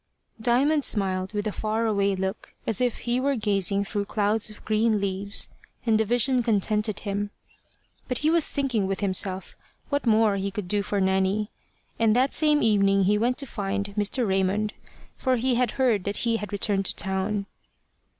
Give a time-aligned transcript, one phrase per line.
[0.41, 4.65] Diamond smiled with a far away look, as if he were gazing through clouds of
[4.65, 5.47] green leaves
[5.85, 7.29] and the vision contented him.
[8.07, 9.55] But he was thinking with himself
[9.89, 11.51] what more he could do for Nanny;
[11.99, 14.27] and that same evening he went to find Mr.
[14.27, 14.73] Raymond,
[15.17, 17.45] for he had heard that he had returned to town.